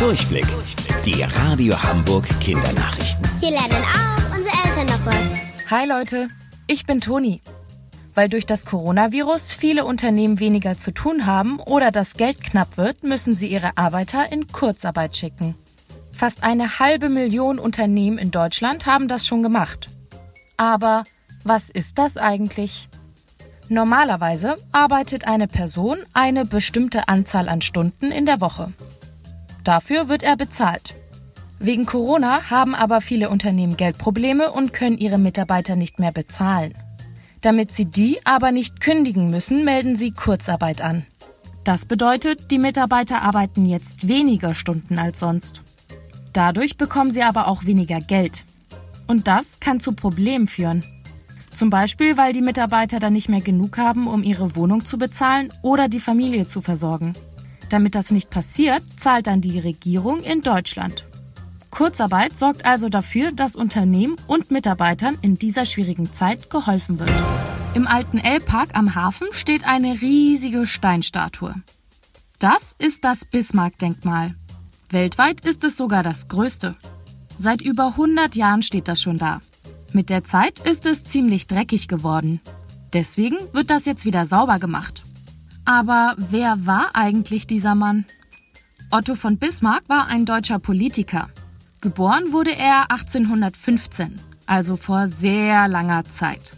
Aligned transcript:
Durchblick. 0.00 0.46
Die 1.04 1.22
Radio 1.22 1.74
Hamburg 1.82 2.26
Kindernachrichten. 2.40 3.22
Hier 3.38 3.50
lernen 3.50 3.84
auch 3.84 4.34
unsere 4.34 4.54
Eltern 4.64 4.86
noch 4.86 5.04
was. 5.04 5.70
Hi 5.70 5.86
Leute, 5.86 6.28
ich 6.66 6.86
bin 6.86 7.02
Toni. 7.02 7.42
Weil 8.14 8.30
durch 8.30 8.46
das 8.46 8.64
Coronavirus 8.64 9.52
viele 9.52 9.84
Unternehmen 9.84 10.40
weniger 10.40 10.78
zu 10.78 10.92
tun 10.92 11.26
haben 11.26 11.60
oder 11.60 11.90
das 11.90 12.14
Geld 12.14 12.42
knapp 12.42 12.78
wird, 12.78 13.02
müssen 13.02 13.34
sie 13.34 13.48
ihre 13.48 13.76
Arbeiter 13.76 14.32
in 14.32 14.48
Kurzarbeit 14.48 15.18
schicken. 15.18 15.54
Fast 16.14 16.44
eine 16.44 16.78
halbe 16.78 17.10
Million 17.10 17.58
Unternehmen 17.58 18.16
in 18.16 18.30
Deutschland 18.30 18.86
haben 18.86 19.06
das 19.06 19.26
schon 19.26 19.42
gemacht. 19.42 19.90
Aber 20.56 21.04
was 21.44 21.68
ist 21.68 21.98
das 21.98 22.16
eigentlich? 22.16 22.88
Normalerweise 23.68 24.54
arbeitet 24.72 25.26
eine 25.26 25.46
Person 25.46 25.98
eine 26.14 26.46
bestimmte 26.46 27.06
Anzahl 27.08 27.50
an 27.50 27.60
Stunden 27.60 28.10
in 28.10 28.24
der 28.24 28.40
Woche. 28.40 28.72
Dafür 29.64 30.08
wird 30.08 30.22
er 30.22 30.36
bezahlt. 30.36 30.94
Wegen 31.58 31.84
Corona 31.84 32.50
haben 32.50 32.74
aber 32.74 33.00
viele 33.00 33.28
Unternehmen 33.28 33.76
Geldprobleme 33.76 34.50
und 34.50 34.72
können 34.72 34.96
ihre 34.96 35.18
Mitarbeiter 35.18 35.76
nicht 35.76 35.98
mehr 35.98 36.12
bezahlen. 36.12 36.74
Damit 37.42 37.72
sie 37.72 37.84
die 37.84 38.18
aber 38.24 38.52
nicht 38.52 38.80
kündigen 38.80 39.30
müssen, 39.30 39.64
melden 39.64 39.96
sie 39.96 40.12
Kurzarbeit 40.12 40.82
an. 40.82 41.04
Das 41.64 41.84
bedeutet, 41.84 42.50
die 42.50 42.58
Mitarbeiter 42.58 43.22
arbeiten 43.22 43.66
jetzt 43.66 44.08
weniger 44.08 44.54
Stunden 44.54 44.98
als 44.98 45.20
sonst. 45.20 45.62
Dadurch 46.32 46.76
bekommen 46.76 47.12
sie 47.12 47.22
aber 47.22 47.48
auch 47.48 47.66
weniger 47.66 48.00
Geld. 48.00 48.44
Und 49.06 49.28
das 49.28 49.60
kann 49.60 49.80
zu 49.80 49.92
Problemen 49.92 50.46
führen. 50.46 50.84
Zum 51.50 51.68
Beispiel, 51.68 52.16
weil 52.16 52.32
die 52.32 52.40
Mitarbeiter 52.40 53.00
dann 53.00 53.12
nicht 53.12 53.28
mehr 53.28 53.40
genug 53.40 53.76
haben, 53.76 54.06
um 54.06 54.22
ihre 54.22 54.56
Wohnung 54.56 54.86
zu 54.86 54.96
bezahlen 54.96 55.52
oder 55.62 55.88
die 55.88 56.00
Familie 56.00 56.46
zu 56.46 56.62
versorgen. 56.62 57.12
Damit 57.70 57.94
das 57.94 58.10
nicht 58.10 58.28
passiert, 58.28 58.82
zahlt 58.98 59.26
dann 59.28 59.40
die 59.40 59.58
Regierung 59.58 60.20
in 60.20 60.42
Deutschland. 60.42 61.06
Kurzarbeit 61.70 62.36
sorgt 62.36 62.66
also 62.66 62.88
dafür, 62.88 63.32
dass 63.32 63.56
Unternehmen 63.56 64.16
und 64.26 64.50
Mitarbeitern 64.50 65.16
in 65.22 65.38
dieser 65.38 65.64
schwierigen 65.64 66.12
Zeit 66.12 66.50
geholfen 66.50 66.98
wird. 66.98 67.12
Im 67.74 67.86
alten 67.86 68.18
L-Park 68.18 68.70
am 68.74 68.96
Hafen 68.96 69.28
steht 69.30 69.64
eine 69.64 70.00
riesige 70.00 70.66
Steinstatue. 70.66 71.54
Das 72.40 72.74
ist 72.78 73.04
das 73.04 73.24
Bismarck-Denkmal. 73.24 74.34
Weltweit 74.90 75.46
ist 75.46 75.62
es 75.62 75.76
sogar 75.76 76.02
das 76.02 76.26
größte. 76.26 76.74
Seit 77.38 77.62
über 77.62 77.88
100 77.88 78.34
Jahren 78.34 78.62
steht 78.62 78.88
das 78.88 79.00
schon 79.00 79.18
da. 79.18 79.40
Mit 79.92 80.10
der 80.10 80.24
Zeit 80.24 80.58
ist 80.60 80.84
es 80.86 81.04
ziemlich 81.04 81.46
dreckig 81.46 81.86
geworden. 81.86 82.40
Deswegen 82.92 83.36
wird 83.52 83.70
das 83.70 83.84
jetzt 83.84 84.04
wieder 84.04 84.26
sauber 84.26 84.58
gemacht. 84.58 85.04
Aber 85.70 86.16
wer 86.18 86.66
war 86.66 86.90
eigentlich 86.94 87.46
dieser 87.46 87.76
Mann? 87.76 88.04
Otto 88.90 89.14
von 89.14 89.38
Bismarck 89.38 89.84
war 89.86 90.08
ein 90.08 90.26
deutscher 90.26 90.58
Politiker. 90.58 91.28
Geboren 91.80 92.32
wurde 92.32 92.56
er 92.56 92.90
1815, 92.90 94.16
also 94.46 94.76
vor 94.76 95.06
sehr 95.06 95.68
langer 95.68 96.02
Zeit. 96.02 96.54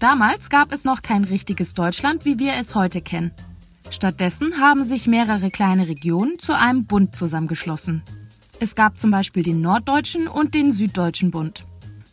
Damals 0.00 0.50
gab 0.50 0.72
es 0.72 0.82
noch 0.82 1.00
kein 1.00 1.22
richtiges 1.22 1.74
Deutschland, 1.74 2.24
wie 2.24 2.40
wir 2.40 2.54
es 2.54 2.74
heute 2.74 3.02
kennen. 3.02 3.30
Stattdessen 3.92 4.60
haben 4.60 4.82
sich 4.84 5.06
mehrere 5.06 5.52
kleine 5.52 5.86
Regionen 5.86 6.40
zu 6.40 6.58
einem 6.58 6.86
Bund 6.86 7.14
zusammengeschlossen. 7.14 8.02
Es 8.58 8.74
gab 8.74 8.98
zum 8.98 9.12
Beispiel 9.12 9.44
den 9.44 9.60
Norddeutschen 9.60 10.26
und 10.26 10.54
den 10.54 10.72
Süddeutschen 10.72 11.30
Bund. 11.30 11.64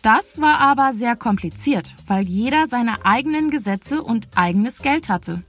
Das 0.00 0.40
war 0.40 0.60
aber 0.60 0.94
sehr 0.94 1.14
kompliziert, 1.14 1.94
weil 2.06 2.24
jeder 2.24 2.66
seine 2.68 3.04
eigenen 3.04 3.50
Gesetze 3.50 4.02
und 4.02 4.28
eigenes 4.34 4.78
Geld 4.78 5.10
hatte. 5.10 5.42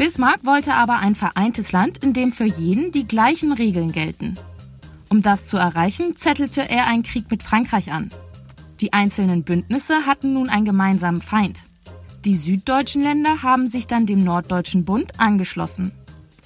Bismarck 0.00 0.46
wollte 0.46 0.72
aber 0.72 0.96
ein 0.96 1.14
vereintes 1.14 1.72
Land, 1.72 1.98
in 1.98 2.14
dem 2.14 2.32
für 2.32 2.46
jeden 2.46 2.90
die 2.90 3.06
gleichen 3.06 3.52
Regeln 3.52 3.92
gelten. 3.92 4.32
Um 5.10 5.20
das 5.20 5.44
zu 5.44 5.58
erreichen, 5.58 6.16
zettelte 6.16 6.62
er 6.62 6.86
einen 6.86 7.02
Krieg 7.02 7.30
mit 7.30 7.42
Frankreich 7.42 7.92
an. 7.92 8.08
Die 8.80 8.94
einzelnen 8.94 9.42
Bündnisse 9.42 10.06
hatten 10.06 10.32
nun 10.32 10.48
einen 10.48 10.64
gemeinsamen 10.64 11.20
Feind. 11.20 11.64
Die 12.24 12.34
süddeutschen 12.34 13.02
Länder 13.02 13.42
haben 13.42 13.68
sich 13.68 13.88
dann 13.88 14.06
dem 14.06 14.24
Norddeutschen 14.24 14.86
Bund 14.86 15.20
angeschlossen. 15.20 15.92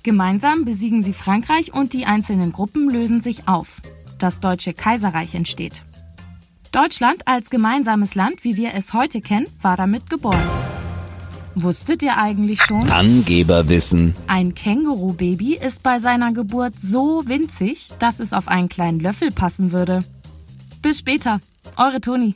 Gemeinsam 0.03 0.65
besiegen 0.65 1.05
sie 1.05 1.15
Frankreich 1.15 1.73
und 1.73 1.93
die 1.93 2.07
einzelnen 2.07 2.51
Gruppen 2.51 2.91
lösen 2.91 3.21
sich 3.21 3.47
auf. 3.47 3.81
Das 4.19 4.41
Deutsche 4.41 4.75
Kaiserreich 4.75 5.37
entsteht. 5.37 5.83
Deutschland 6.73 7.29
als 7.29 7.51
gemeinsames 7.51 8.17
Land, 8.17 8.43
wie 8.43 8.57
wir 8.57 8.75
es 8.75 8.93
heute 8.93 9.21
kennen, 9.21 9.47
war 9.63 9.77
damit 9.77 10.11
geboren. 10.11 10.43
Wusstet 11.57 12.03
ihr 12.03 12.17
eigentlich 12.17 12.61
schon? 12.63 12.91
Angeberwissen. 12.91 14.17
Ein 14.27 14.55
Känguru-Baby 14.55 15.55
ist 15.55 15.83
bei 15.83 16.01
seiner 16.01 16.33
Geburt 16.33 16.75
so 16.81 17.23
winzig, 17.27 17.91
dass 18.01 18.19
es 18.19 18.33
auf 18.33 18.49
einen 18.49 18.69
kleinen 18.69 18.99
Löffel 18.99 19.31
passen 19.31 19.71
würde. 19.71 20.05
Bis 20.83 20.99
später, 20.99 21.41
eure 21.77 22.01
Toni. 22.01 22.35